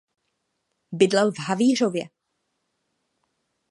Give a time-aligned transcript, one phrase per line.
[0.91, 2.09] Bydlel v Havířově.